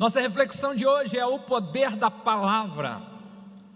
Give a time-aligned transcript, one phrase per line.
[0.00, 3.09] Nossa reflexão de hoje é o poder da palavra.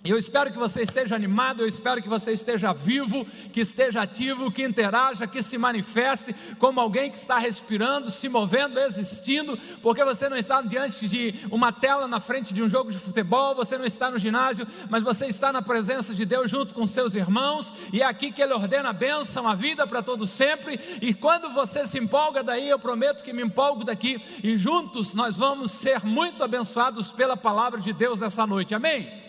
[0.05, 4.53] Eu espero que você esteja animado, eu espero que você esteja vivo, que esteja ativo,
[4.53, 10.29] que interaja, que se manifeste como alguém que está respirando, se movendo, existindo, porque você
[10.29, 13.87] não está diante de uma tela na frente de um jogo de futebol, você não
[13.87, 18.03] está no ginásio, mas você está na presença de Deus junto com seus irmãos, e
[18.03, 21.87] é aqui que Ele ordena a bênção, a vida para todo sempre, e quando você
[21.87, 26.45] se empolga daí, eu prometo que me empolgo daqui, e juntos nós vamos ser muito
[26.45, 29.24] abençoados pela palavra de Deus nessa noite, amém?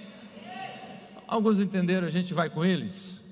[1.28, 3.24] Alguns entenderam, a gente vai com eles.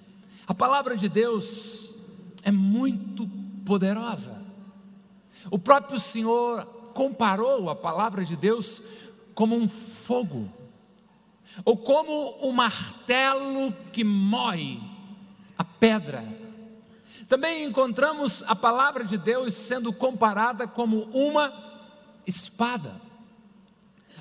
[0.45, 1.95] A palavra de Deus
[2.43, 3.27] é muito
[3.65, 4.43] poderosa.
[5.49, 8.83] O próprio Senhor comparou a palavra de Deus
[9.33, 10.51] como um fogo,
[11.65, 14.79] ou como um martelo que mói
[15.57, 16.23] a pedra.
[17.27, 21.53] Também encontramos a palavra de Deus sendo comparada como uma
[22.27, 23.01] espada.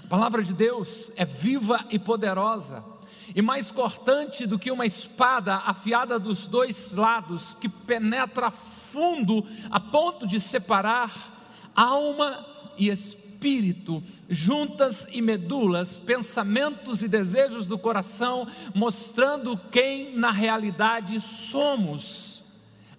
[0.05, 2.92] A palavra de Deus é viva e poderosa
[3.35, 9.81] e mais cortante do que uma espada afiada dos dois lados, que penetra fundo a
[9.81, 11.33] ponto de separar
[11.75, 21.21] alma e espírito, juntas e medulas, pensamentos e desejos do coração, mostrando quem na realidade
[21.21, 22.45] somos.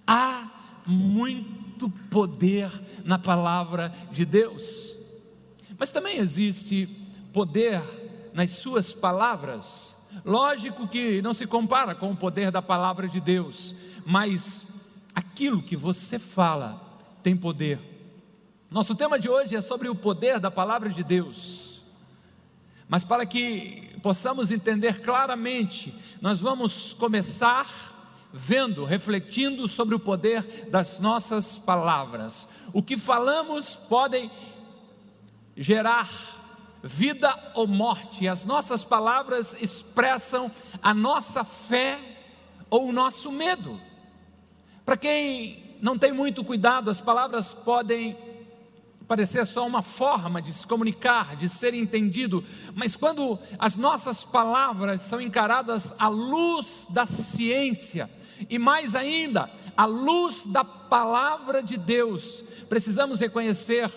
[0.05, 0.49] Há
[0.85, 2.69] muito poder
[3.05, 4.97] na palavra de Deus,
[5.77, 6.87] mas também existe
[7.31, 7.81] poder
[8.33, 9.95] nas suas palavras.
[10.25, 13.75] Lógico que não se compara com o poder da palavra de Deus,
[14.05, 14.67] mas
[15.13, 16.81] aquilo que você fala
[17.21, 17.79] tem poder.
[18.69, 21.81] Nosso tema de hoje é sobre o poder da palavra de Deus.
[22.87, 27.67] Mas para que possamos entender claramente, nós vamos começar
[28.33, 32.49] vendo, refletindo sobre o poder das nossas palavras.
[32.73, 34.31] O que falamos podem
[35.55, 36.09] gerar
[36.83, 38.27] vida ou morte.
[38.27, 41.97] As nossas palavras expressam a nossa fé
[42.69, 43.79] ou o nosso medo.
[44.85, 48.17] Para quem não tem muito cuidado, as palavras podem
[49.07, 52.43] parecer só uma forma de se comunicar, de ser entendido,
[52.73, 58.09] mas quando as nossas palavras são encaradas à luz da ciência,
[58.49, 63.89] e mais ainda, à luz da palavra de Deus, precisamos reconhecer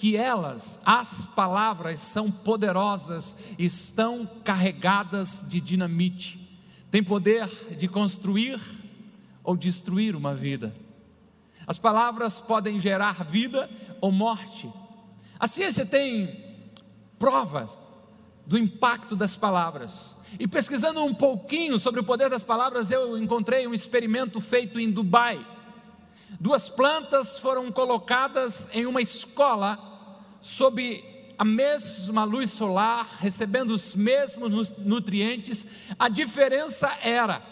[0.00, 6.58] que elas, as palavras, são poderosas, estão carregadas de dinamite,
[6.90, 7.46] tem poder
[7.76, 8.58] de construir
[9.44, 10.74] ou destruir uma vida.
[11.66, 13.68] As palavras podem gerar vida
[14.00, 14.72] ou morte.
[15.38, 16.56] A ciência tem
[17.18, 17.78] provas
[18.46, 20.16] do impacto das palavras.
[20.38, 24.90] E pesquisando um pouquinho sobre o poder das palavras, eu encontrei um experimento feito em
[24.90, 25.46] Dubai.
[26.40, 29.89] Duas plantas foram colocadas em uma escola
[30.40, 31.04] sob
[31.38, 35.66] a mesma luz solar, recebendo os mesmos nutrientes,
[35.98, 37.42] a diferença era: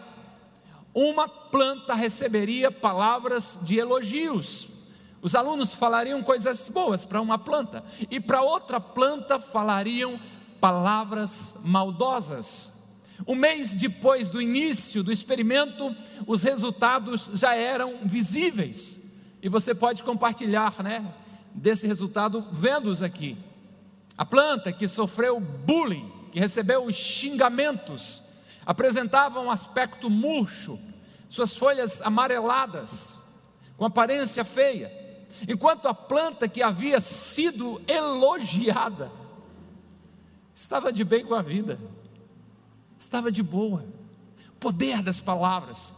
[0.93, 4.69] uma planta receberia palavras de elogios,
[5.23, 10.21] os alunos falariam coisas boas para uma planta, e para outra planta falariam
[10.61, 12.77] palavras maldosas.
[13.27, 15.95] Um mês depois do início do experimento,
[16.27, 18.99] os resultados já eram visíveis,
[19.43, 21.15] e você pode compartilhar, né?
[21.59, 23.37] Desse resultado vendo-os aqui.
[24.17, 28.23] A planta que sofreu bullying, que recebeu xingamentos,
[28.65, 30.79] apresentava um aspecto murcho,
[31.29, 33.21] suas folhas amareladas,
[33.77, 34.91] com aparência feia,
[35.47, 39.11] enquanto a planta que havia sido elogiada
[40.59, 41.79] estava de bem com a vida,
[42.99, 43.85] estava de boa.
[44.59, 45.95] Poder das palavras.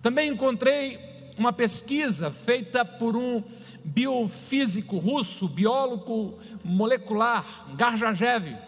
[0.00, 3.42] Também encontrei uma pesquisa feita por um
[3.86, 7.44] biofísico russo, biólogo molecular,
[7.76, 8.58] Garjajev,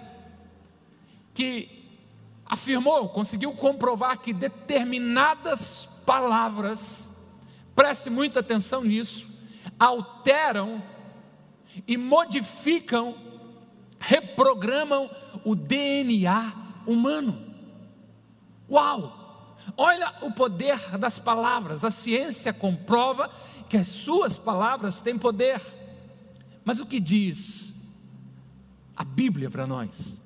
[1.34, 1.68] que
[2.46, 7.18] afirmou, conseguiu comprovar que determinadas palavras,
[7.74, 9.26] preste muita atenção nisso,
[9.78, 10.80] alteram
[11.86, 13.16] e modificam,
[13.98, 15.10] reprogramam
[15.44, 16.52] o DNA
[16.86, 17.36] humano.
[18.70, 19.56] Uau!
[19.76, 23.30] Olha o poder das palavras, a ciência comprova
[23.68, 25.60] que as suas palavras têm poder.
[26.64, 27.74] Mas o que diz
[28.96, 30.16] a Bíblia para nós?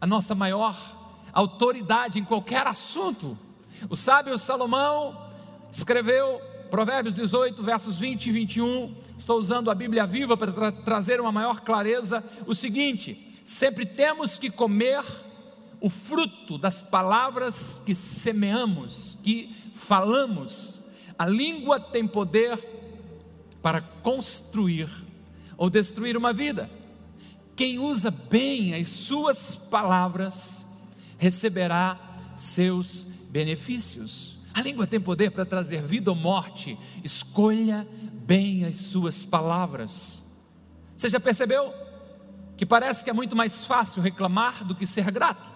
[0.00, 0.76] A nossa maior
[1.32, 3.36] autoridade em qualquer assunto.
[3.88, 5.28] O sábio Salomão
[5.70, 6.40] escreveu
[6.70, 8.96] Provérbios 18, versos 20 e 21.
[9.18, 12.24] Estou usando a Bíblia viva para tra trazer uma maior clareza.
[12.46, 15.04] O seguinte: sempre temos que comer
[15.80, 20.79] o fruto das palavras que semeamos, que falamos
[21.20, 22.58] a língua tem poder
[23.60, 24.88] para construir
[25.54, 26.70] ou destruir uma vida.
[27.54, 30.66] Quem usa bem as suas palavras
[31.18, 32.00] receberá
[32.34, 34.38] seus benefícios.
[34.54, 36.78] A língua tem poder para trazer vida ou morte.
[37.04, 40.22] Escolha bem as suas palavras.
[40.96, 41.70] Você já percebeu
[42.56, 45.50] que parece que é muito mais fácil reclamar do que ser grato?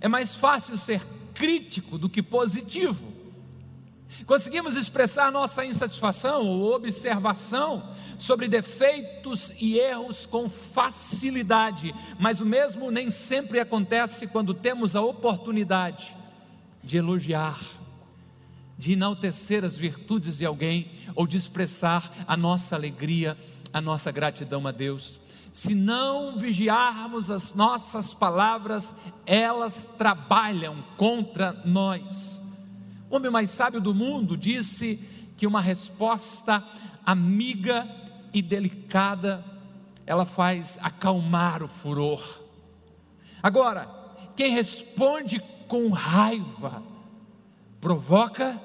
[0.00, 3.17] É mais fácil ser crítico do que positivo.
[4.26, 7.82] Conseguimos expressar nossa insatisfação ou observação
[8.18, 15.02] sobre defeitos e erros com facilidade, mas o mesmo nem sempre acontece quando temos a
[15.02, 16.16] oportunidade
[16.82, 17.60] de elogiar,
[18.78, 23.36] de enaltecer as virtudes de alguém ou de expressar a nossa alegria,
[23.72, 25.20] a nossa gratidão a Deus.
[25.52, 28.94] Se não vigiarmos as nossas palavras,
[29.26, 32.47] elas trabalham contra nós.
[33.10, 34.96] Homem mais sábio do mundo disse
[35.36, 36.62] que uma resposta
[37.04, 37.88] amiga
[38.34, 39.42] e delicada,
[40.04, 42.22] ela faz acalmar o furor.
[43.42, 43.88] Agora,
[44.36, 46.82] quem responde com raiva,
[47.80, 48.60] provoca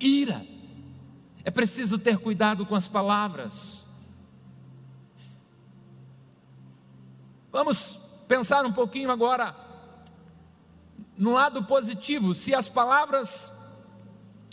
[0.00, 0.44] ira.
[1.44, 3.86] É preciso ter cuidado com as palavras.
[7.52, 9.54] Vamos pensar um pouquinho agora
[11.16, 12.34] no lado positivo.
[12.34, 13.55] Se as palavras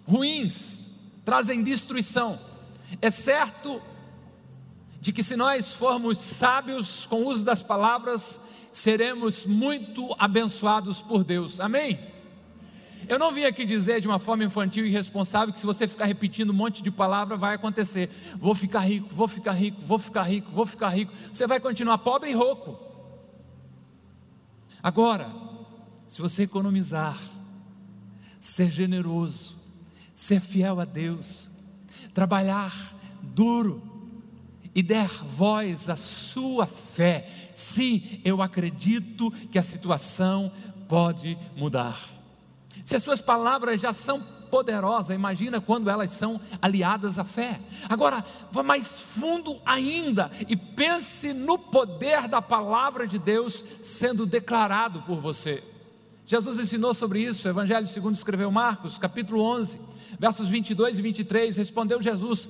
[0.06, 0.92] ruins
[1.26, 2.40] trazem destruição,
[3.02, 3.82] é certo
[5.00, 8.40] de que se nós formos sábios com o uso das palavras,
[8.72, 11.60] seremos muito abençoados por Deus.
[11.60, 12.00] Amém?
[13.08, 16.06] Eu não vim aqui dizer de uma forma infantil e irresponsável que se você ficar
[16.06, 18.10] repetindo um monte de palavra vai acontecer.
[18.38, 21.12] Vou ficar rico, vou ficar rico, vou ficar rico, vou ficar rico.
[21.32, 22.80] Você vai continuar pobre e rouco.
[24.82, 25.30] Agora,
[26.08, 27.20] se você economizar,
[28.40, 29.62] ser generoso,
[30.13, 31.50] ser fiel a Deus,
[32.13, 33.81] trabalhar duro
[34.75, 40.51] e der voz à sua fé, Sim, eu acredito que a situação
[40.88, 42.00] pode mudar.
[42.83, 47.60] Se as suas palavras já são poderosas, imagina quando elas são aliadas à fé.
[47.88, 55.01] Agora, vá mais fundo ainda e pense no poder da palavra de Deus sendo declarado
[55.04, 55.63] por você.
[56.25, 59.80] Jesus ensinou sobre isso, o Evangelho segundo escreveu Marcos, capítulo 11,
[60.18, 62.48] versos 22 e 23, respondeu Jesus: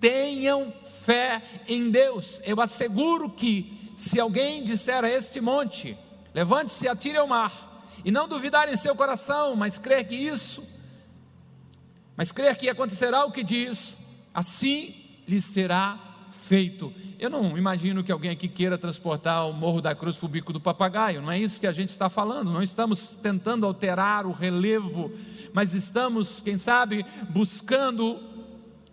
[0.00, 0.72] Tenham
[1.04, 2.40] fé em Deus.
[2.44, 5.98] Eu asseguro que se alguém disser a este monte:
[6.32, 10.64] levante-se e atire ao mar, e não duvidar em seu coração, mas crer que isso,
[12.16, 13.98] mas crer que acontecerá o que diz,
[14.32, 14.94] assim
[15.26, 16.05] lhe será
[16.46, 16.92] feito.
[17.18, 20.52] Eu não imagino que alguém aqui queira transportar o Morro da Cruz para o bico
[20.52, 24.32] do papagaio, não é isso que a gente está falando, não estamos tentando alterar o
[24.32, 25.10] relevo,
[25.52, 28.20] mas estamos, quem sabe, buscando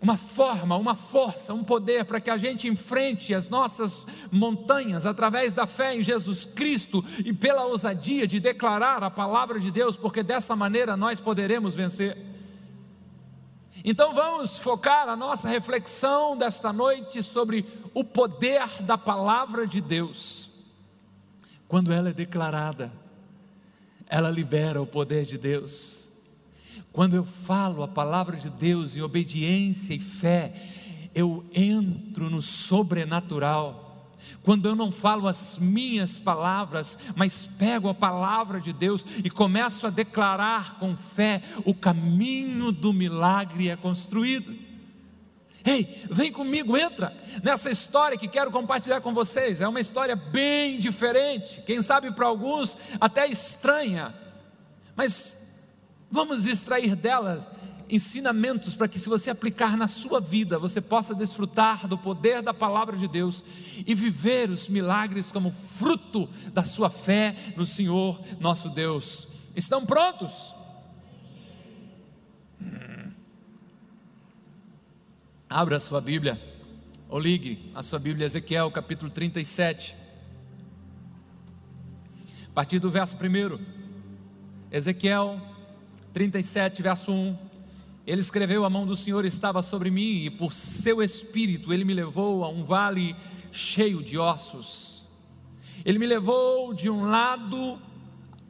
[0.02, 5.54] uma forma, uma força, um poder para que a gente enfrente as nossas montanhas através
[5.54, 10.22] da fé em Jesus Cristo e pela ousadia de declarar a palavra de Deus, porque
[10.22, 12.33] dessa maneira nós poderemos vencer.
[13.84, 20.48] Então vamos focar a nossa reflexão desta noite sobre o poder da palavra de Deus.
[21.68, 22.90] Quando ela é declarada,
[24.08, 26.08] ela libera o poder de Deus.
[26.94, 30.54] Quando eu falo a palavra de Deus em obediência e fé,
[31.14, 33.83] eu entro no sobrenatural.
[34.42, 39.86] Quando eu não falo as minhas palavras, mas pego a palavra de Deus e começo
[39.86, 44.54] a declarar com fé, o caminho do milagre é construído.
[45.64, 49.62] Ei, vem comigo, entra nessa história que quero compartilhar com vocês.
[49.62, 54.14] É uma história bem diferente, quem sabe para alguns até estranha,
[54.94, 55.44] mas
[56.14, 57.50] Vamos extrair delas
[57.88, 62.54] ensinamentos para que, se você aplicar na sua vida, você possa desfrutar do poder da
[62.54, 63.44] palavra de Deus
[63.86, 69.28] e viver os milagres como fruto da sua fé no Senhor nosso Deus.
[69.54, 70.54] Estão prontos?
[72.60, 73.12] Hum.
[75.48, 76.40] Abra a sua Bíblia,
[77.08, 79.94] ou ligue a sua Bíblia, Ezequiel capítulo 37,
[82.48, 83.60] a partir do verso 1.
[84.70, 85.40] Ezequiel
[86.12, 87.43] 37, verso 1.
[88.06, 91.94] Ele escreveu: A mão do Senhor estava sobre mim, e por seu espírito ele me
[91.94, 93.16] levou a um vale
[93.50, 95.06] cheio de ossos.
[95.84, 97.78] Ele me levou de um lado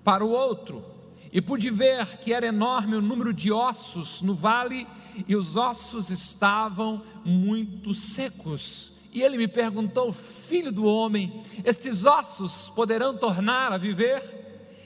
[0.03, 0.85] para o outro,
[1.33, 4.87] e pude ver que era enorme o número de ossos no vale,
[5.29, 8.93] e os ossos estavam muito secos.
[9.13, 14.44] E ele me perguntou: Filho do homem, estes ossos poderão tornar a viver?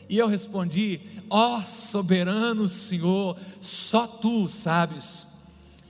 [0.09, 5.27] E eu respondi: Ó oh, soberano Senhor, só tu sabes.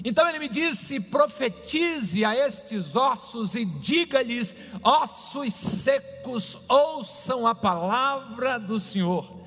[0.05, 8.59] Então ele me disse: profetize a estes ossos e diga-lhes: ossos secos, ouçam a palavra
[8.59, 9.39] do Senhor.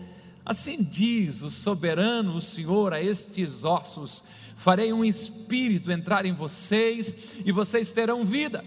[0.46, 4.24] Assim diz o soberano, o Senhor, a estes ossos:
[4.56, 8.63] farei um espírito entrar em vocês e vocês terão vida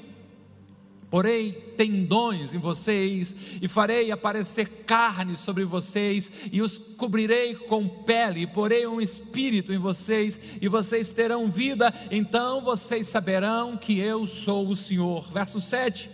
[1.14, 8.40] porei tendões em vocês, e farei aparecer carne sobre vocês, e os cobrirei com pele,
[8.40, 14.26] e porei um espírito em vocês, e vocês terão vida, então vocês saberão que eu
[14.26, 15.30] sou o Senhor.
[15.30, 16.10] Verso 7.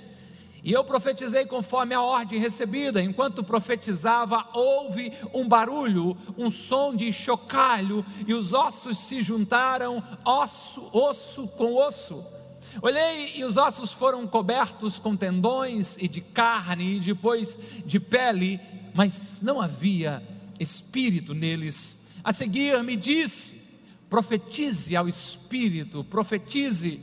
[0.62, 3.00] E eu profetizei conforme a ordem recebida.
[3.00, 10.90] Enquanto profetizava, houve um barulho, um som de chocalho, e os ossos se juntaram, osso,
[10.92, 12.22] osso com osso
[12.82, 18.60] Olhei e os ossos foram cobertos com tendões e de carne e depois de pele,
[18.94, 20.22] mas não havia
[20.58, 21.98] espírito neles.
[22.22, 23.62] A seguir me disse:
[24.08, 27.00] profetize ao espírito, profetize,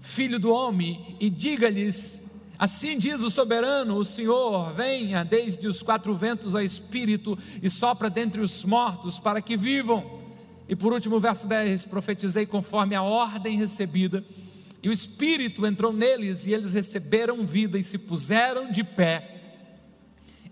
[0.00, 2.22] filho do homem, e diga-lhes:
[2.58, 8.10] Assim diz o soberano, o Senhor: venha desde os quatro ventos ao espírito e sopra
[8.10, 10.20] dentre os mortos para que vivam.
[10.68, 14.24] E por último, verso 10: profetizei conforme a ordem recebida
[14.82, 19.36] e o Espírito entrou neles e eles receberam vida e se puseram de pé.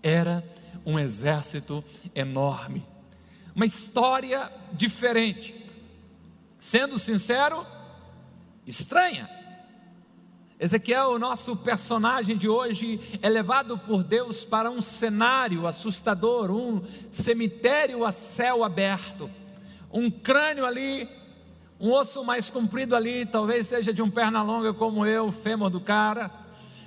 [0.03, 0.43] Era
[0.85, 1.83] um exército
[2.13, 2.85] enorme,
[3.55, 5.55] uma história diferente.
[6.59, 7.65] Sendo sincero,
[8.67, 9.29] estranha.
[10.59, 16.83] Ezequiel, o nosso personagem de hoje, é levado por Deus para um cenário assustador, um
[17.09, 19.31] cemitério a céu aberto,
[19.91, 21.07] um crânio ali
[21.79, 25.79] um osso mais comprido ali, talvez seja de um perna longa como eu, fêmur do
[25.79, 26.29] cara.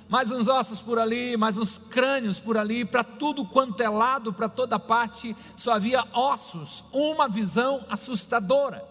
[0.07, 4.31] Mais uns ossos por ali, mais uns crânios por ali, para tudo quanto é lado,
[4.31, 8.85] para toda parte, só havia ossos, uma visão assustadora.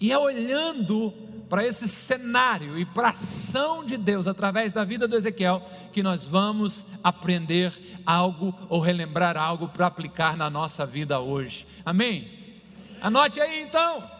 [0.00, 1.12] E é olhando
[1.50, 6.02] para esse cenário e para a ação de Deus através da vida do Ezequiel que
[6.02, 11.66] nós vamos aprender algo ou relembrar algo para aplicar na nossa vida hoje.
[11.84, 12.62] Amém?
[13.02, 14.13] Anote aí então.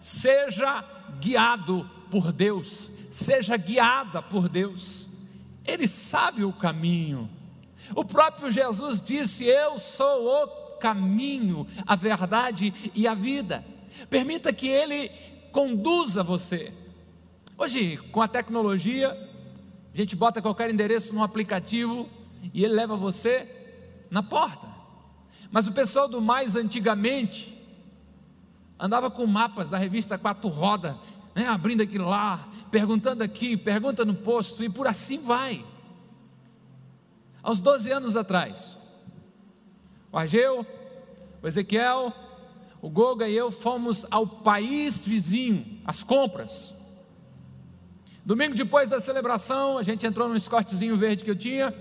[0.00, 0.84] Seja
[1.20, 5.08] guiado por Deus, seja guiada por Deus.
[5.64, 7.28] Ele sabe o caminho.
[7.94, 10.46] O próprio Jesus disse: Eu sou o
[10.78, 13.64] caminho, a verdade e a vida.
[14.08, 15.10] Permita que Ele
[15.52, 16.72] conduza você.
[17.58, 19.10] Hoje, com a tecnologia,
[19.92, 22.08] a gente bota qualquer endereço no aplicativo
[22.54, 23.46] e ele leva você
[24.10, 24.66] na porta.
[25.50, 27.59] Mas o pessoal do mais antigamente,
[28.80, 30.98] andava com mapas da revista Quatro Roda,
[31.34, 35.62] né, abrindo aquilo lá, perguntando aqui, pergunta no posto, e por assim vai.
[37.42, 38.78] Aos 12 anos atrás,
[40.10, 40.66] o Ageu,
[41.42, 42.12] o Ezequiel,
[42.80, 46.74] o Goga e eu fomos ao país vizinho, às compras.
[48.24, 51.74] Domingo depois da celebração, a gente entrou num escortezinho verde que eu tinha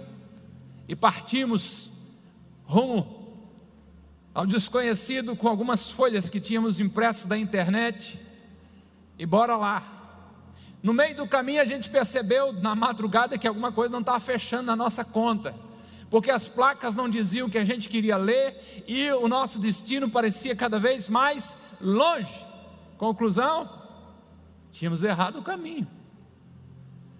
[0.88, 1.89] e partimos
[2.65, 3.19] rumo
[4.33, 8.19] ao desconhecido com algumas folhas que tínhamos impresso da internet
[9.17, 9.83] e bora lá.
[10.81, 14.63] No meio do caminho a gente percebeu na madrugada que alguma coisa não estava fechando
[14.63, 15.53] na nossa conta,
[16.09, 20.09] porque as placas não diziam o que a gente queria ler e o nosso destino
[20.09, 22.45] parecia cada vez mais longe.
[22.98, 23.69] Conclusão:
[24.71, 25.99] tínhamos errado o caminho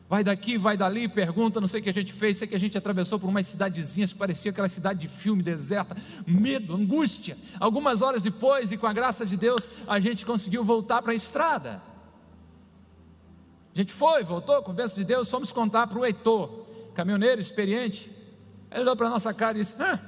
[0.10, 2.60] vai daqui, vai dali, pergunta, não sei o que a gente fez, sei que a
[2.60, 7.38] gente atravessou por umas cidadezinhas que parecia aquela cidade de filme deserta, medo, angústia.
[7.60, 11.16] Algumas horas depois, e com a graça de Deus, a gente conseguiu voltar para a
[11.16, 11.80] estrada.
[13.72, 17.40] A gente foi, voltou, com a bênção de Deus, fomos contar para o Heitor, caminhoneiro
[17.40, 18.12] experiente.
[18.72, 20.00] Ele olhou para a nossa cara e disse: ah,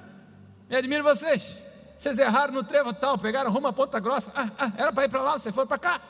[0.68, 1.60] Me admiro vocês,
[1.96, 4.32] vocês erraram no trevo tal, pegaram rumo a Ponta Grossa.
[4.36, 6.02] Ah, ah, era para ir para lá, você foi para cá.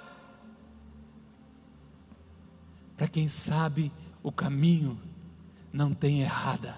[3.01, 3.91] Para quem sabe
[4.21, 4.95] o caminho,
[5.73, 6.77] não tem errada.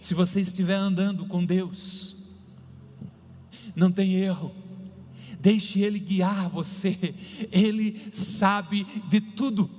[0.00, 2.30] Se você estiver andando com Deus,
[3.76, 4.54] não tem erro.
[5.38, 7.14] Deixe Ele guiar você,
[7.52, 9.70] Ele sabe de tudo.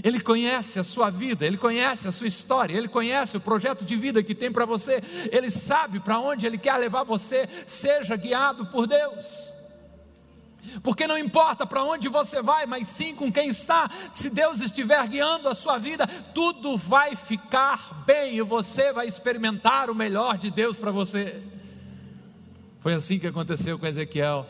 [0.00, 3.96] Ele conhece a sua vida, Ele conhece a sua história, Ele conhece o projeto de
[3.96, 8.66] vida que tem para você, Ele sabe para onde Ele quer levar você, seja guiado
[8.66, 9.58] por Deus
[10.82, 13.90] porque não importa para onde você vai, mas sim com quem está.
[14.12, 19.90] Se Deus estiver guiando a sua vida, tudo vai ficar bem e você vai experimentar
[19.90, 21.42] o melhor de Deus para você.
[22.80, 24.46] Foi assim que aconteceu com Ezequiel.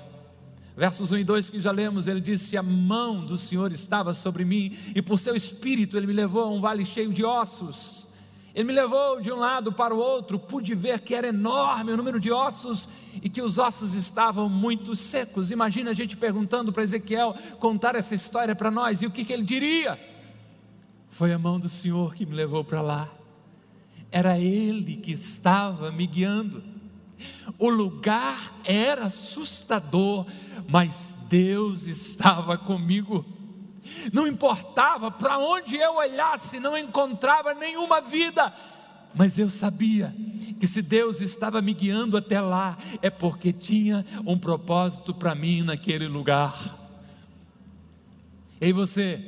[0.76, 4.45] Versos 1 e 2 que já lemos, ele disse: A mão do Senhor estava sobre
[4.45, 8.10] mim, e por seu espírito ele me levou a um vale cheio de ossos.
[8.54, 11.97] Ele me levou de um lado para o outro, pude ver que era enorme o
[11.97, 12.88] número de ossos
[13.23, 15.50] e que os ossos estavam muito secos.
[15.50, 19.33] Imagina a gente perguntando para Ezequiel contar essa história para nós, e o que, que
[19.33, 19.99] ele diria?
[21.09, 23.12] Foi a mão do Senhor que me levou para lá,
[24.11, 26.62] era Ele que estava me guiando.
[27.59, 30.26] O lugar era assustador,
[30.69, 33.25] mas Deus estava comigo.
[34.12, 38.52] Não importava para onde eu olhasse, não encontrava nenhuma vida,
[39.14, 40.14] mas eu sabia
[40.59, 45.62] que se Deus estava me guiando até lá, é porque tinha um propósito para mim
[45.62, 46.78] naquele lugar.
[48.61, 49.18] Ei você,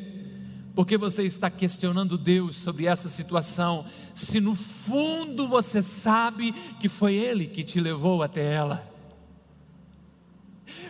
[0.75, 6.89] por que você está questionando Deus sobre essa situação, se no fundo você sabe que
[6.89, 8.89] foi Ele que te levou até ela?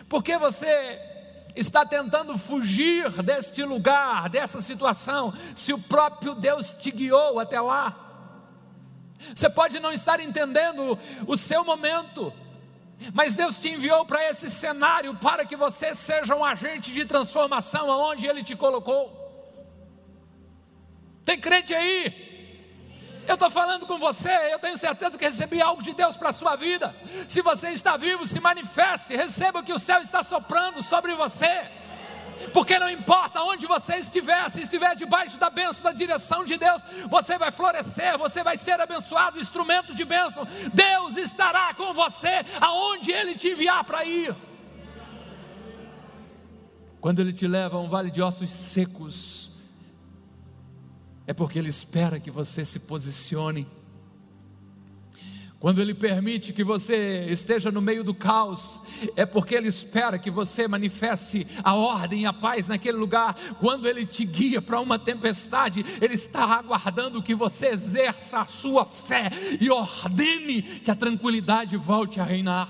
[0.09, 0.67] Por que você
[1.55, 7.99] está tentando fugir deste lugar, dessa situação, se o próprio Deus te guiou até lá?
[9.33, 12.33] Você pode não estar entendendo o seu momento,
[13.13, 17.91] mas Deus te enviou para esse cenário para que você seja um agente de transformação
[17.91, 19.21] aonde Ele te colocou.
[21.23, 22.32] Tem crente aí?
[23.27, 26.33] Eu estou falando com você, eu tenho certeza que recebi algo de Deus para a
[26.33, 26.93] sua vida.
[27.27, 31.63] Se você está vivo, se manifeste, receba que o céu está soprando sobre você
[32.51, 36.83] porque não importa onde você estiver, se estiver debaixo da bênção, da direção de Deus,
[37.09, 40.47] você vai florescer, você vai ser abençoado, instrumento de bênção.
[40.73, 44.35] Deus estará com você aonde Ele te enviar para ir.
[46.99, 49.51] Quando Ele te leva a um vale de ossos secos,
[51.25, 53.67] é porque Ele espera que você se posicione
[55.63, 58.81] quando Ele permite que você esteja no meio do caos,
[59.15, 63.33] é porque Ele espera que você manifeste a ordem e a paz naquele lugar.
[63.61, 68.85] Quando Ele te guia para uma tempestade, Ele está aguardando que você exerça a sua
[68.85, 69.29] fé
[69.61, 72.67] e ordene que a tranquilidade volte a reinar.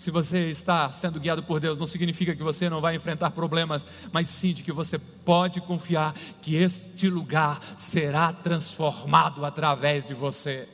[0.00, 3.84] Se você está sendo guiado por Deus, não significa que você não vai enfrentar problemas,
[4.10, 10.66] mas sim de que você pode confiar que este lugar será transformado através de você.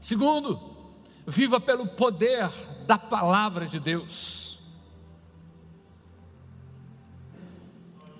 [0.00, 0.60] Segundo,
[1.26, 2.48] viva pelo poder
[2.86, 4.60] da palavra de Deus.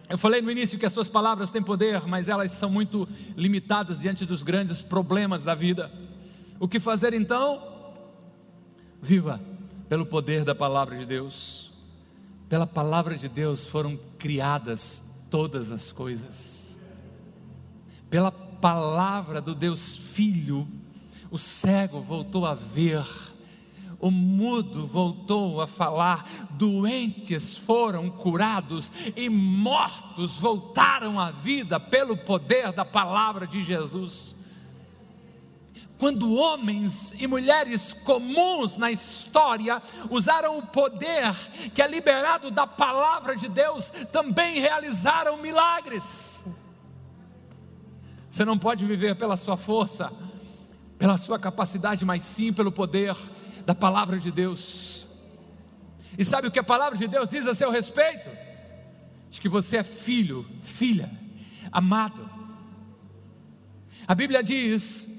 [0.09, 4.01] Eu falei no início que as suas palavras têm poder, mas elas são muito limitadas
[4.01, 5.89] diante dos grandes problemas da vida.
[6.59, 7.68] O que fazer então?
[9.01, 9.41] Viva
[9.89, 11.73] pelo poder da palavra de Deus.
[12.49, 16.79] Pela palavra de Deus foram criadas todas as coisas.
[18.11, 20.67] Pela palavra do Deus Filho,
[21.31, 23.07] o cego voltou a ver,
[24.01, 32.73] o mudo voltou a falar, doentes foram curados e mortos voltaram à vida pelo poder
[32.73, 34.38] da palavra de Jesus
[35.99, 41.35] quando homens e mulheres comuns na história usaram o poder
[41.75, 46.47] que é liberado da palavra de Deus, também realizaram milagres.
[48.31, 50.13] Você não pode viver pela sua força,
[50.97, 53.17] pela sua capacidade, mas sim pelo poder
[53.67, 55.09] da palavra de Deus.
[56.17, 58.31] E sabe o que a palavra de Deus diz a seu respeito?
[59.29, 61.11] De que você é filho, filha,
[61.73, 62.31] amado.
[64.07, 65.18] A Bíblia diz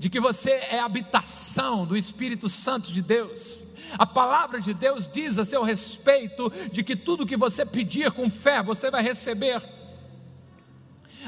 [0.00, 3.64] de que você é habitação do Espírito Santo de Deus.
[3.98, 8.30] A palavra de Deus diz a seu respeito de que tudo que você pedir com
[8.30, 9.62] fé, você vai receber.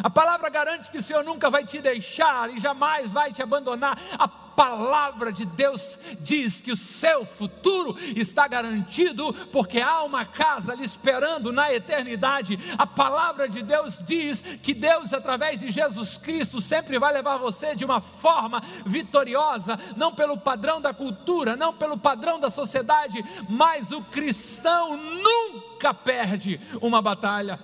[0.03, 4.01] A palavra garante que o Senhor nunca vai te deixar e jamais vai te abandonar.
[4.19, 10.75] A palavra de Deus diz que o seu futuro está garantido, porque há uma casa
[10.75, 12.59] lhe esperando na eternidade.
[12.79, 17.75] A palavra de Deus diz que Deus, através de Jesus Cristo, sempre vai levar você
[17.75, 23.91] de uma forma vitoriosa, não pelo padrão da cultura, não pelo padrão da sociedade, mas
[23.91, 27.59] o cristão nunca perde uma batalha.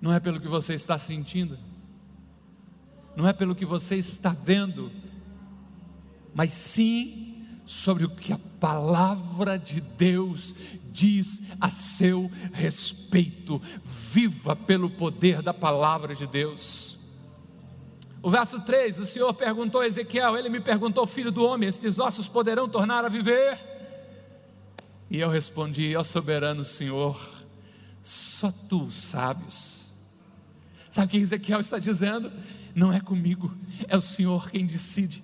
[0.00, 1.58] Não é pelo que você está sentindo
[3.16, 4.90] não é pelo que você está vendo,
[6.34, 10.54] mas sim sobre o que a palavra de Deus
[10.92, 13.60] diz a seu respeito.
[13.84, 17.00] Viva pelo poder da palavra de Deus.
[18.22, 21.98] O verso 3, o Senhor perguntou a Ezequiel, ele me perguntou, filho do homem, estes
[21.98, 23.58] ossos poderão tornar a viver?
[25.10, 27.20] E eu respondi, ó soberano Senhor,
[28.02, 29.92] só tu sabes.
[30.90, 32.32] Sabe o que Ezequiel está dizendo?
[32.74, 33.54] Não é comigo,
[33.88, 35.22] é o Senhor quem decide.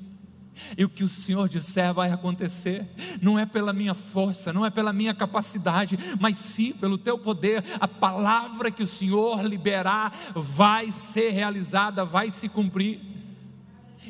[0.76, 2.86] E o que o Senhor disser vai acontecer,
[3.20, 7.64] não é pela minha força, não é pela minha capacidade, mas sim pelo teu poder.
[7.80, 13.00] A palavra que o Senhor liberar vai ser realizada, vai se cumprir.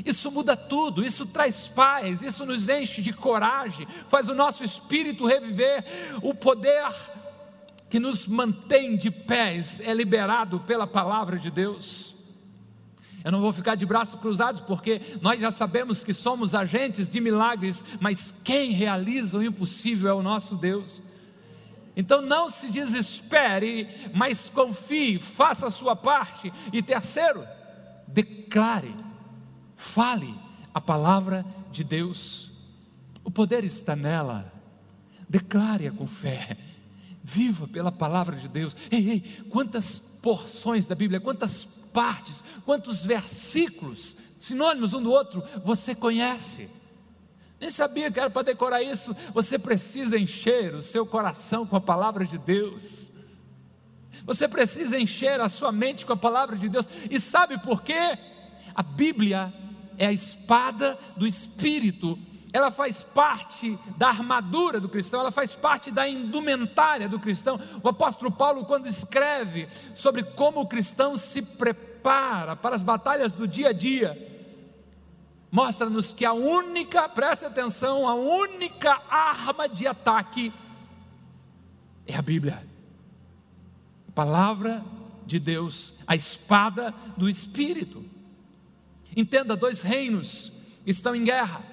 [0.05, 5.26] Isso muda tudo, isso traz paz, isso nos enche de coragem, faz o nosso espírito
[5.26, 5.85] reviver.
[6.22, 6.92] O poder
[7.88, 12.19] que nos mantém de pés é liberado pela palavra de Deus.
[13.22, 17.20] Eu não vou ficar de braços cruzados, porque nós já sabemos que somos agentes de
[17.20, 21.02] milagres, mas quem realiza o impossível é o nosso Deus.
[21.96, 26.52] Então não se desespere, mas confie, faça a sua parte.
[26.72, 27.44] E terceiro,
[28.06, 28.94] declare,
[29.76, 30.35] fale
[30.72, 32.52] a palavra de Deus.
[33.22, 34.50] O poder está nela.
[35.28, 36.56] Declare-a com fé.
[37.22, 38.74] Viva pela palavra de Deus.
[38.90, 45.94] Ei, ei, quantas porções da Bíblia, quantas partes, quantos versículos, sinônimos um do outro, você
[45.94, 46.70] conhece?
[47.61, 49.14] Nem sabia que era para decorar isso.
[49.35, 53.12] Você precisa encher o seu coração com a palavra de Deus.
[54.24, 56.88] Você precisa encher a sua mente com a palavra de Deus.
[57.11, 58.18] E sabe por quê?
[58.74, 59.53] A Bíblia
[59.98, 62.18] é a espada do Espírito.
[62.52, 67.60] Ela faz parte da armadura do cristão, ela faz parte da indumentária do cristão.
[67.82, 73.46] O apóstolo Paulo, quando escreve sobre como o cristão se prepara para as batalhas do
[73.46, 74.18] dia a dia,
[75.50, 80.52] mostra-nos que a única, preste atenção, a única arma de ataque
[82.06, 82.66] é a Bíblia,
[84.08, 84.82] a palavra
[85.24, 88.04] de Deus, a espada do Espírito.
[89.16, 90.52] Entenda: dois reinos
[90.84, 91.69] estão em guerra.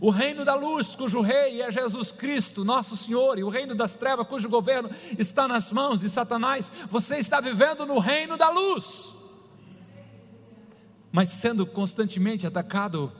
[0.00, 3.96] O reino da luz, cujo rei é Jesus Cristo, nosso Senhor, e o reino das
[3.96, 6.70] trevas, cujo governo está nas mãos de Satanás.
[6.90, 9.14] Você está vivendo no reino da luz
[11.14, 13.12] mas sendo constantemente atacado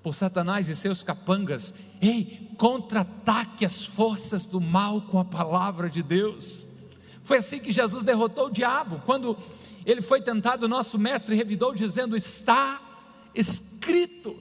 [0.00, 1.74] por Satanás e seus capangas.
[2.00, 6.68] Ei, contra-ataque as forças do mal com a palavra de Deus.
[7.24, 9.02] Foi assim que Jesus derrotou o diabo.
[9.04, 9.36] Quando
[9.84, 12.80] ele foi tentado, nosso mestre revidou, dizendo: Está
[13.34, 14.36] escrito.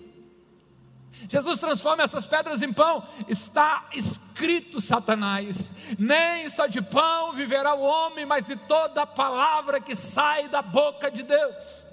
[1.29, 3.03] Jesus transforma essas pedras em pão.
[3.27, 9.79] Está escrito, Satanás: nem só de pão viverá o homem, mas de toda a palavra
[9.79, 11.87] que sai da boca de Deus.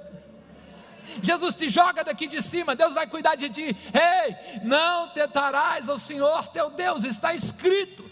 [1.23, 3.65] Jesus te joga daqui de cima, Deus vai cuidar de ti.
[3.65, 8.09] Ei, não tentarás ao Senhor teu Deus, está escrito.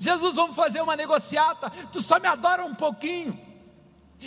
[0.00, 3.51] Jesus, vamos fazer uma negociata, tu só me adora um pouquinho.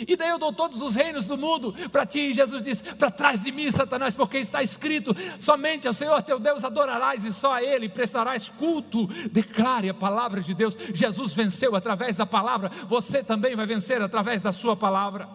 [0.06, 2.30] E daí eu dou todos os reinos do mundo para ti.
[2.30, 6.38] E Jesus diz: Para trás de mim, Satanás, porque está escrito: somente ao Senhor teu
[6.38, 9.06] Deus adorarás e só a Ele prestarás culto.
[9.30, 10.76] Declare a palavra de Deus.
[10.92, 15.28] Jesus venceu através da palavra, você também vai vencer através da Sua palavra.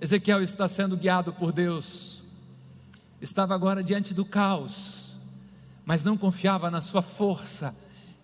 [0.00, 2.24] Ezequiel está sendo guiado por Deus,
[3.22, 5.16] estava agora diante do caos,
[5.84, 7.74] mas não confiava na sua força,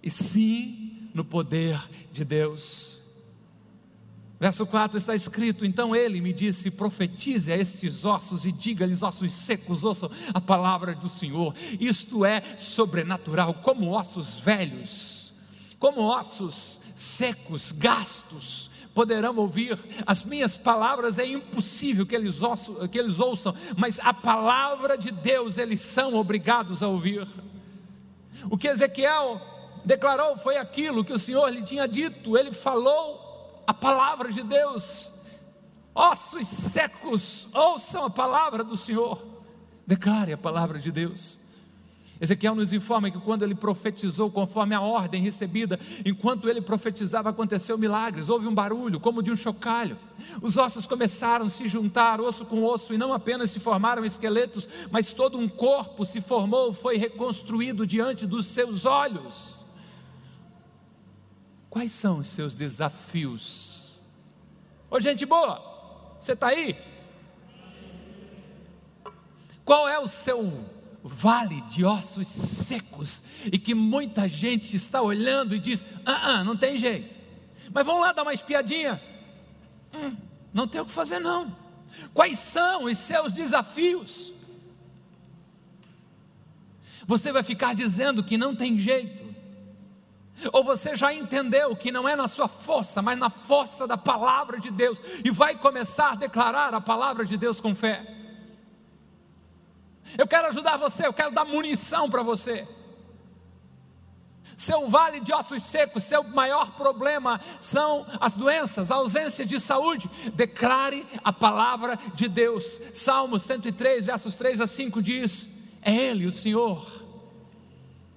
[0.02, 2.99] e sim no poder de Deus.
[4.40, 9.34] Verso 4 está escrito: Então ele me disse: Profetize a estes ossos e diga-lhes, ossos
[9.34, 11.54] secos, ouçam a palavra do Senhor.
[11.78, 15.34] Isto é sobrenatural, como ossos velhos,
[15.78, 22.98] como ossos secos, gastos, poderão ouvir as minhas palavras, é impossível que eles, ouçam, que
[22.98, 27.28] eles ouçam, mas a palavra de Deus eles são obrigados a ouvir.
[28.50, 29.38] O que Ezequiel
[29.84, 33.29] declarou foi aquilo que o Senhor lhe tinha dito, ele falou
[33.70, 35.14] a palavra de Deus.
[35.94, 39.22] Ossos secos, ouçam a palavra do Senhor,
[39.86, 41.38] declare a palavra de Deus.
[42.20, 47.78] Ezequiel nos informa que quando ele profetizou conforme a ordem recebida, enquanto ele profetizava, aconteceu
[47.78, 49.96] milagres, houve um barulho, como de um chocalho.
[50.42, 54.68] Os ossos começaram a se juntar, osso com osso, e não apenas se formaram esqueletos,
[54.90, 59.59] mas todo um corpo se formou, foi reconstruído diante dos seus olhos.
[61.70, 64.00] Quais são os seus desafios?
[64.90, 66.76] Ô gente boa, você está aí?
[69.64, 70.68] Qual é o seu
[71.02, 76.56] vale de ossos secos e que muita gente está olhando e diz: ah, ah não
[76.56, 77.16] tem jeito.
[77.72, 79.00] Mas vamos lá dar uma espiadinha.
[79.94, 80.16] Hum,
[80.52, 81.56] não tem o que fazer, não.
[82.12, 84.32] Quais são os seus desafios?
[87.06, 89.29] Você vai ficar dizendo que não tem jeito,
[90.52, 94.58] ou você já entendeu que não é na sua força, mas na força da palavra
[94.58, 98.16] de Deus, e vai começar a declarar a palavra de Deus com fé.
[100.18, 102.66] Eu quero ajudar você, eu quero dar munição para você.
[104.56, 110.10] Seu vale de ossos secos, seu maior problema são as doenças, a ausência de saúde.
[110.34, 112.78] Declare a palavra de Deus.
[112.92, 115.48] Salmo 103, versos 3 a 5 diz:
[115.80, 116.84] É Ele, o Senhor,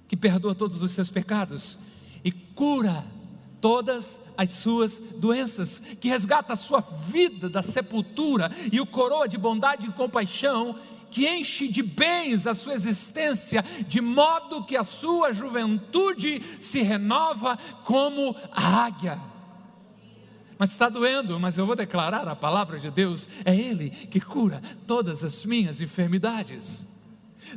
[0.08, 1.78] que perdoa todos os seus pecados
[2.24, 3.04] e cura
[3.60, 9.38] todas as suas doenças, que resgata a sua vida da sepultura e o coroa de
[9.38, 10.76] bondade e compaixão,
[11.10, 17.56] que enche de bens a sua existência, de modo que a sua juventude se renova
[17.84, 19.18] como a águia.
[20.58, 24.60] Mas está doendo, mas eu vou declarar a palavra de Deus, é Ele que cura
[24.86, 26.86] todas as minhas enfermidades.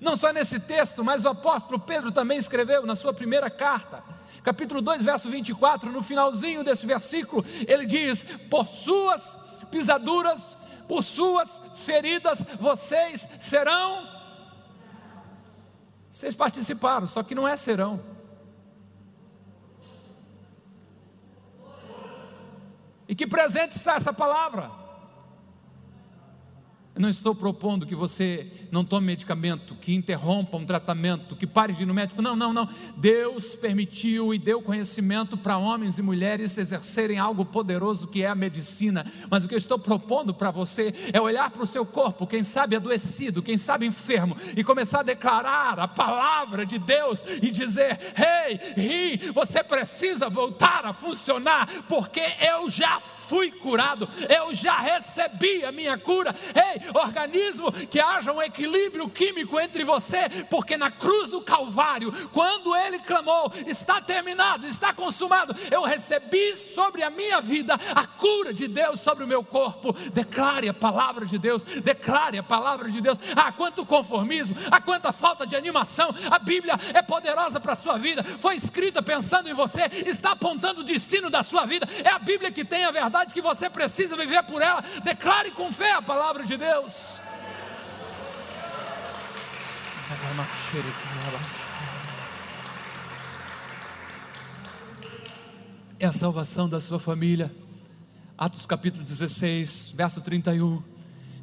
[0.02, 4.04] Não só nesse texto, mas o apóstolo Pedro também escreveu na sua primeira carta,
[4.48, 9.38] capítulo 2, verso 24, no finalzinho desse versículo, ele diz: Por suas
[9.70, 10.56] pisaduras,
[10.88, 14.08] por suas feridas, vocês serão.
[16.10, 18.02] Vocês participaram, só que não é serão.
[23.06, 24.72] E que presente está essa palavra?
[26.98, 31.72] Eu não estou propondo que você não tome medicamento, que interrompa um tratamento, que pare
[31.72, 32.24] de ir no médico.
[32.24, 32.68] Não, não, não.
[32.98, 38.34] Deus permitiu e deu conhecimento para homens e mulheres exercerem algo poderoso que é a
[38.34, 39.06] medicina.
[39.30, 42.42] Mas o que eu estou propondo para você é olhar para o seu corpo, quem
[42.42, 48.00] sabe adoecido, quem sabe enfermo, e começar a declarar a palavra de Deus e dizer:
[48.48, 53.17] Ei, hey, você precisa voltar a funcionar, porque eu já fui
[53.52, 56.34] curado, eu já recebi a minha cura.
[56.56, 62.76] Ei, organismo, que haja um equilíbrio químico entre você, porque na cruz do Calvário, quando
[62.76, 68.68] ele clamou, está terminado, está consumado, eu recebi sobre a minha vida a cura de
[68.68, 69.94] Deus sobre o meu corpo.
[70.14, 73.18] Declare a palavra de Deus, declare a palavra de Deus.
[73.36, 76.14] Ah, quanto conformismo, ah, quanta falta de animação.
[76.30, 80.82] A Bíblia é poderosa para a sua vida, foi escrita pensando em você, está apontando
[80.82, 81.88] o destino da sua vida.
[82.04, 84.84] É a Bíblia que tem a verdade verdade que você precisa viver por ela.
[85.04, 87.20] Declare com fé a palavra de Deus.
[96.00, 97.52] É a salvação da sua família.
[98.38, 100.84] Atos capítulo 16, verso 31.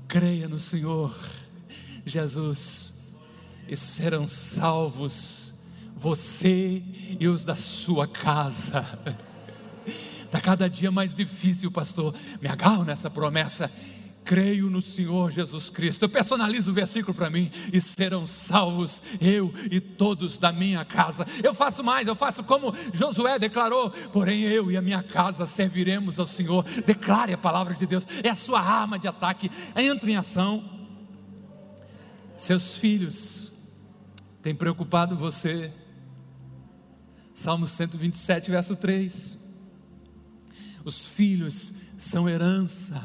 [0.07, 1.13] Creia no Senhor
[2.07, 3.11] Jesus
[3.67, 5.55] e serão salvos
[5.97, 6.85] você
[7.19, 8.87] e os da sua casa.
[10.35, 12.13] Está cada dia mais difícil, pastor.
[12.43, 13.71] Me agarro nessa promessa.
[14.25, 16.03] Creio no Senhor Jesus Cristo.
[16.03, 17.53] Eu personalizo o versículo para mim.
[17.73, 21.25] E serão salvos eu e todos da minha casa.
[21.41, 26.19] Eu faço mais, eu faço como Josué declarou: porém eu e a minha casa serviremos
[26.19, 26.65] ao Senhor.
[26.85, 28.05] Declare a palavra de Deus.
[28.25, 29.49] É a sua arma de ataque.
[29.77, 30.65] Entre em ação.
[32.37, 33.53] Seus filhos
[34.43, 35.73] têm preocupado você.
[37.33, 39.44] Salmo 127, verso 3.
[40.85, 43.03] Os filhos são herança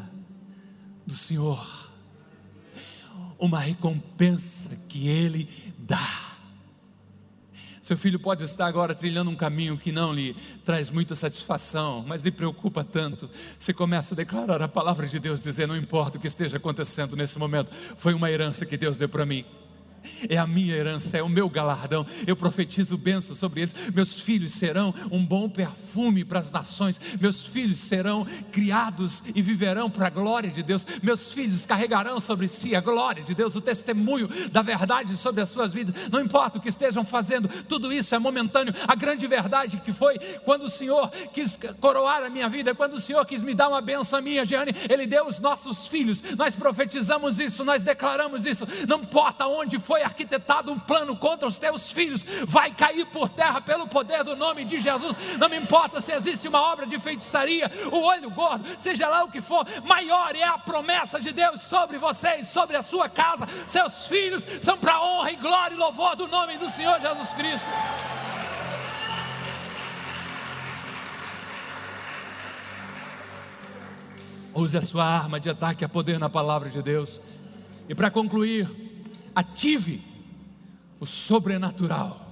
[1.06, 1.90] do Senhor,
[3.40, 6.30] uma recompensa que Ele dá.
[7.82, 12.22] Seu filho pode estar agora trilhando um caminho que não lhe traz muita satisfação, mas
[12.22, 13.28] lhe preocupa tanto.
[13.58, 17.16] Você começa a declarar a palavra de Deus, dizer: Não importa o que esteja acontecendo
[17.16, 19.44] nesse momento, foi uma herança que Deus deu para mim
[20.28, 22.06] é a minha herança, é o meu galardão.
[22.26, 23.76] Eu profetizo bênção sobre eles.
[23.94, 27.00] Meus filhos serão um bom perfume para as nações.
[27.20, 30.86] Meus filhos serão criados e viverão para a glória de Deus.
[31.02, 35.50] Meus filhos carregarão sobre si a glória de Deus, o testemunho da verdade sobre as
[35.50, 35.96] suas vidas.
[36.12, 38.74] Não importa o que estejam fazendo, tudo isso é momentâneo.
[38.88, 43.00] A grande verdade que foi quando o Senhor quis coroar a minha vida, quando o
[43.00, 46.22] Senhor quis me dar uma bênção minha, Jeane, Ele deu os nossos filhos.
[46.38, 48.68] Nós profetizamos isso, nós declaramos isso.
[48.88, 53.60] Não importa onde foi arquitetado um plano contra os teus filhos, vai cair por terra
[53.60, 55.18] pelo poder do nome de Jesus.
[55.40, 59.32] Não me importa se existe uma obra de feitiçaria, o olho gordo, seja lá o
[59.32, 63.48] que for, maior é a promessa de Deus sobre vocês, sobre a sua casa.
[63.66, 67.68] Seus filhos são para honra e glória e louvor do nome do Senhor Jesus Cristo.
[74.54, 77.20] Use a sua arma de ataque a poder na palavra de Deus.
[77.88, 78.89] E para concluir,
[79.40, 80.04] ative
[81.00, 82.30] o sobrenatural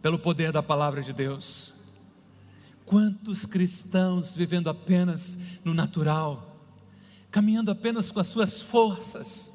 [0.00, 1.74] pelo poder da palavra de Deus.
[2.86, 6.56] Quantos cristãos vivendo apenas no natural,
[7.30, 9.52] caminhando apenas com as suas forças,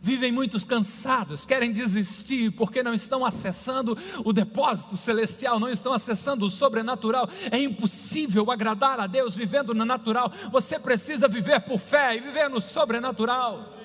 [0.00, 6.46] vivem muitos cansados, querem desistir porque não estão acessando o depósito celestial, não estão acessando
[6.46, 7.28] o sobrenatural.
[7.50, 10.32] É impossível agradar a Deus vivendo no natural.
[10.50, 13.77] Você precisa viver por fé e viver no sobrenatural.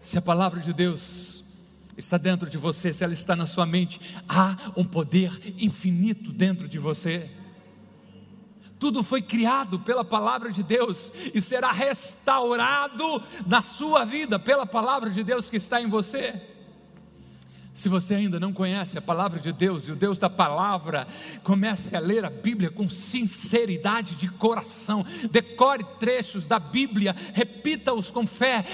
[0.00, 1.44] Se a palavra de Deus
[1.96, 6.68] está dentro de você, se ela está na sua mente, há um poder infinito dentro
[6.68, 7.28] de você.
[8.78, 15.10] Tudo foi criado pela palavra de Deus e será restaurado na sua vida pela palavra
[15.10, 16.40] de Deus que está em você.
[17.78, 21.06] Se você ainda não conhece a palavra de Deus e o Deus da palavra,
[21.44, 25.06] comece a ler a Bíblia com sinceridade de coração.
[25.30, 28.64] Decore trechos da Bíblia, repita-os com fé,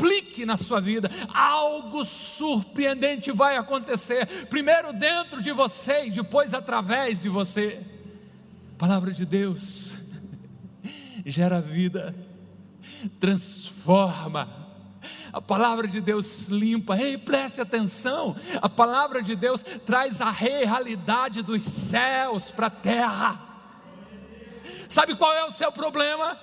[0.00, 1.10] aplique na sua vida.
[1.28, 7.80] Algo surpreendente vai acontecer, primeiro dentro de você e depois através de você.
[8.74, 9.96] A palavra de Deus
[11.26, 12.14] gera vida,
[13.20, 14.58] transforma
[15.32, 16.98] a palavra de Deus limpa.
[17.00, 18.34] Ei, preste atenção.
[18.60, 23.40] A palavra de Deus traz a realidade dos céus para a terra.
[24.88, 26.36] Sabe qual é o seu problema?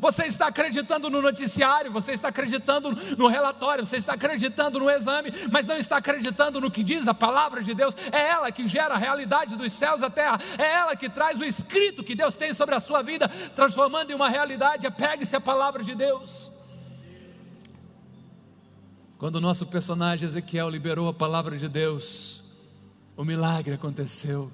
[0.00, 5.32] Você está acreditando no noticiário, você está acreditando no relatório, você está acreditando no exame,
[5.50, 7.94] mas não está acreditando no que diz a palavra de Deus.
[8.12, 11.44] É ela que gera a realidade dos céus à terra, é ela que traz o
[11.44, 14.86] escrito que Deus tem sobre a sua vida, transformando em uma realidade.
[14.86, 16.50] Apegue-se à palavra de Deus.
[19.18, 22.42] Quando o nosso personagem Ezequiel liberou a palavra de Deus,
[23.16, 24.50] o milagre aconteceu.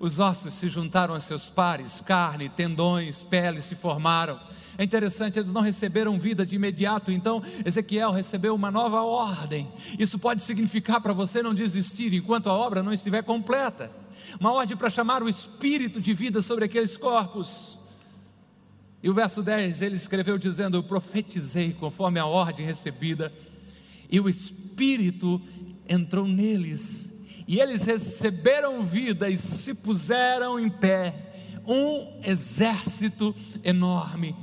[0.00, 4.38] Os ossos se juntaram a seus pares, carne, tendões, pele se formaram.
[4.76, 9.66] É interessante, eles não receberam vida de imediato, então Ezequiel recebeu uma nova ordem.
[9.98, 13.90] Isso pode significar para você não desistir enquanto a obra não estiver completa.
[14.38, 17.78] Uma ordem para chamar o espírito de vida sobre aqueles corpos.
[19.02, 23.32] E o verso 10 ele escreveu dizendo: Eu profetizei conforme a ordem recebida,
[24.10, 25.40] e o Espírito
[25.88, 27.17] entrou neles,
[27.48, 31.14] e eles receberam vida e se puseram em pé,
[31.66, 33.34] um exército
[33.64, 34.36] enorme.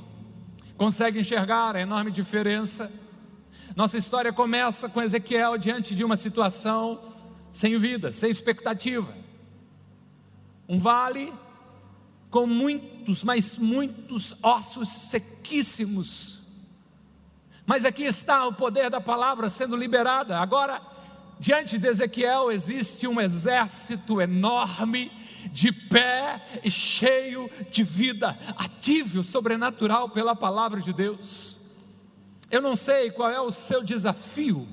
[0.76, 2.92] Consegue enxergar a enorme diferença?
[3.76, 7.00] Nossa história começa com Ezequiel diante de uma situação
[7.52, 9.14] sem vida, sem expectativa.
[10.68, 11.32] Um vale
[12.32, 16.42] com muitos, mas muitos ossos sequíssimos.
[17.68, 20.40] Mas aqui está o poder da palavra sendo liberada.
[20.40, 20.95] Agora,
[21.40, 25.12] diante de Ezequiel existe um exército enorme,
[25.52, 31.58] de pé e cheio de vida, ativo, sobrenatural pela palavra de Deus.
[32.52, 34.68] Eu não sei qual é o seu desafio,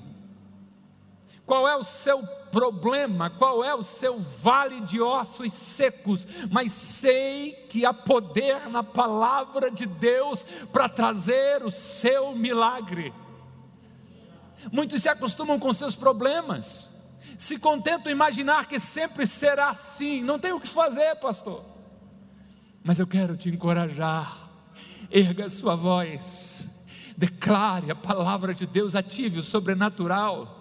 [1.47, 7.53] qual é o seu problema, qual é o seu vale de ossos secos, mas sei
[7.69, 13.13] que há poder na palavra de Deus para trazer o seu milagre.
[14.71, 16.91] Muitos se acostumam com seus problemas,
[17.39, 21.65] se contentam em imaginar que sempre será assim, não tem o que fazer, pastor.
[22.85, 24.49] Mas eu quero te encorajar,
[25.11, 26.83] erga sua voz,
[27.17, 30.61] declare a palavra de Deus, ative o sobrenatural.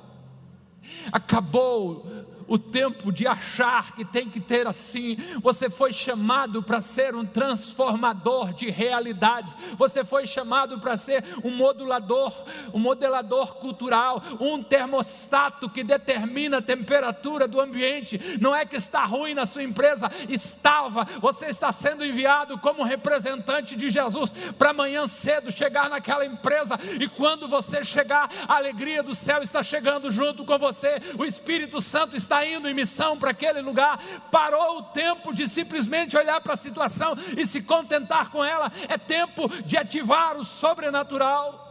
[1.12, 2.06] Acabou
[2.52, 5.16] o tempo de achar que tem que ter assim.
[5.42, 9.56] Você foi chamado para ser um transformador de realidades.
[9.78, 12.34] Você foi chamado para ser um modulador,
[12.74, 18.20] um modelador cultural, um termostato que determina a temperatura do ambiente.
[18.42, 21.06] Não é que está ruim na sua empresa, estava.
[21.22, 27.08] Você está sendo enviado como representante de Jesus para amanhã cedo chegar naquela empresa e
[27.08, 31.02] quando você chegar, a alegria do céu está chegando junto com você.
[31.18, 33.98] O Espírito Santo está indo em missão para aquele lugar,
[34.32, 38.98] parou o tempo de simplesmente olhar para a situação e se contentar com ela, é
[38.98, 41.70] tempo de ativar o sobrenatural.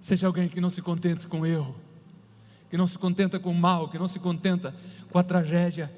[0.00, 1.74] Seja alguém que não se contente com o erro,
[2.70, 4.74] que não se contenta com o mal, que não se contenta
[5.10, 5.92] com a tragédia,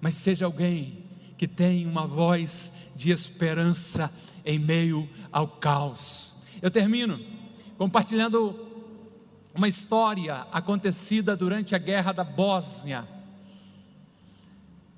[0.00, 1.04] mas seja alguém
[1.36, 4.12] que tem uma voz de esperança
[4.44, 6.36] em meio ao caos.
[6.62, 7.20] Eu termino
[7.76, 8.65] compartilhando
[9.56, 13.08] uma história acontecida durante a guerra da Bósnia.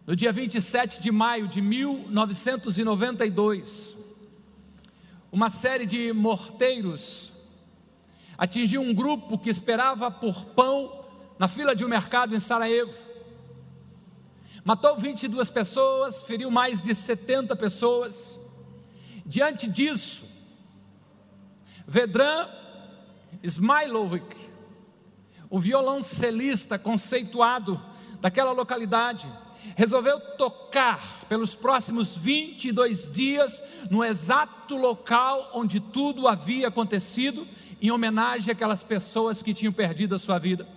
[0.04, 3.96] No dia 27 de maio de 1992,
[5.30, 7.30] uma série de morteiros
[8.36, 11.04] atingiu um grupo que esperava por pão
[11.38, 12.92] na fila de um mercado em Sarajevo.
[14.64, 18.40] Matou 22 pessoas, feriu mais de 70 pessoas.
[19.24, 20.26] Diante disso,
[21.86, 22.57] Vedran
[23.42, 24.48] Smailovic
[25.50, 27.80] o violoncelista conceituado
[28.20, 29.30] daquela localidade,
[29.76, 37.46] resolveu tocar pelos próximos 22 dias no exato local onde tudo havia acontecido,
[37.80, 40.68] em homenagem àquelas pessoas que tinham perdido a sua vida.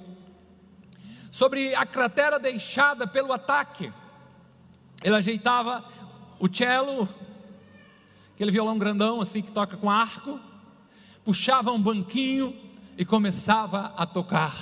[1.32, 3.92] Sobre a cratera deixada pelo ataque,
[5.04, 5.84] ele ajeitava
[6.40, 7.10] o cello,
[8.36, 10.40] aquele violão grandão assim que toca com arco,
[11.24, 12.56] puxava um banquinho
[12.98, 14.56] e começava a tocar.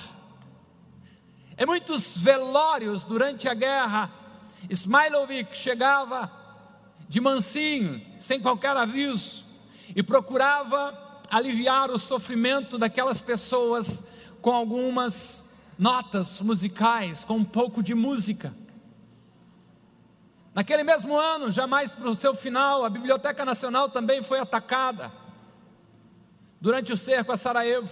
[1.58, 4.12] Em muitos velórios durante a guerra,
[4.70, 6.32] Smailovic chegava
[7.08, 9.44] de mansinho, sem qualquer aviso,
[9.96, 14.08] e procurava aliviar o sofrimento daquelas pessoas
[14.42, 18.54] com algumas notas musicais, com um pouco de música.
[20.54, 25.12] Naquele mesmo ano, jamais para o seu final, a Biblioteca Nacional também foi atacada
[26.60, 27.90] durante o cerco a Sarajevo.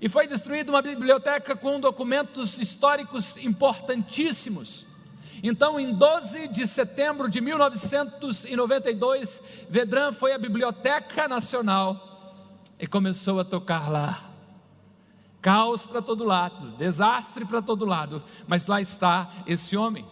[0.00, 4.86] E foi destruída uma biblioteca com documentos históricos importantíssimos.
[5.42, 12.44] Então, em 12 de setembro de 1992, Vedran foi à Biblioteca Nacional
[12.78, 14.30] e começou a tocar lá.
[15.40, 20.04] Caos para todo lado, desastre para todo lado, mas lá está esse homem.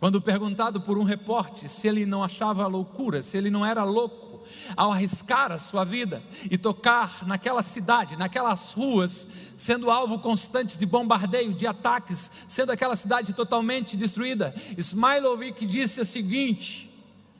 [0.00, 4.29] Quando perguntado por um repórter se ele não achava loucura, se ele não era louco,
[4.76, 9.26] ao arriscar a sua vida e tocar naquela cidade, naquelas ruas,
[9.56, 14.54] sendo alvo constante de bombardeio, de ataques, sendo aquela cidade totalmente destruída.
[14.76, 16.90] Smailovic disse o seguinte: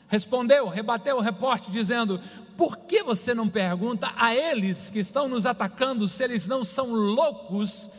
[0.08, 2.20] respondeu, rebateu o repórter, dizendo:
[2.56, 6.92] Por que você não pergunta a eles que estão nos atacando se eles não são
[6.92, 7.90] loucos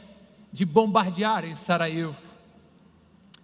[0.51, 2.31] de bombardear em Sarajevo?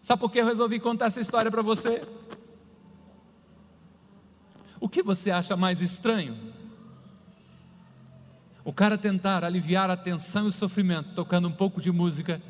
[0.01, 2.01] Sabe por que eu resolvi contar essa história para você?
[4.79, 6.37] O que você acha mais estranho?
[8.63, 12.41] O cara tentar aliviar a tensão e o sofrimento tocando um pouco de música,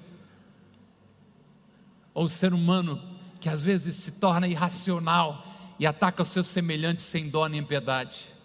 [2.13, 2.99] ou o ser humano
[3.39, 5.45] que às vezes se torna irracional
[5.80, 8.36] e ataca os seus semelhantes sem dó nem piedade.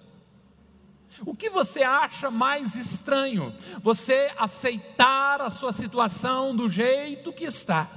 [1.24, 3.54] O que você acha mais estranho?
[3.82, 7.90] Você aceitar a sua situação do jeito que está,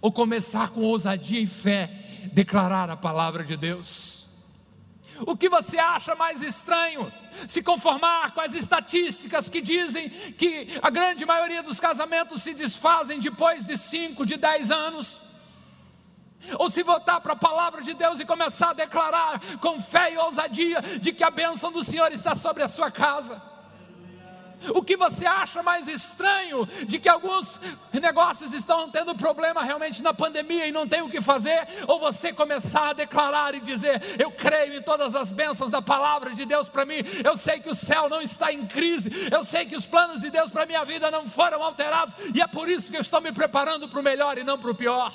[0.00, 1.86] ou começar com ousadia e fé
[2.32, 4.23] declarar a palavra de Deus?
[5.26, 7.12] O que você acha mais estranho?
[7.48, 13.20] Se conformar com as estatísticas que dizem que a grande maioria dos casamentos se desfazem
[13.20, 15.20] depois de 5, de 10 anos?
[16.58, 20.18] Ou se voltar para a palavra de Deus e começar a declarar com fé e
[20.18, 23.53] ousadia de que a bênção do Senhor está sobre a sua casa?
[24.74, 27.60] O que você acha mais estranho de que alguns
[27.92, 31.66] negócios estão tendo problema realmente na pandemia e não tem o que fazer?
[31.86, 36.34] Ou você começar a declarar e dizer: Eu creio em todas as bênçãos da palavra
[36.34, 39.66] de Deus para mim, eu sei que o céu não está em crise, eu sei
[39.66, 42.90] que os planos de Deus para minha vida não foram alterados, e é por isso
[42.90, 45.12] que eu estou me preparando para o melhor e não para o pior.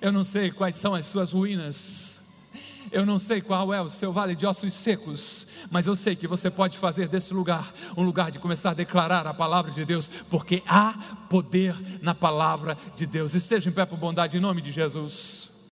[0.00, 2.20] Eu não sei quais são as suas ruínas,
[2.94, 6.28] eu não sei qual é o seu vale de ossos secos, mas eu sei que
[6.28, 10.08] você pode fazer desse lugar um lugar de começar a declarar a palavra de Deus,
[10.30, 10.94] porque há
[11.28, 13.34] poder na palavra de Deus.
[13.34, 15.53] Esteja em pé por bondade em nome de Jesus.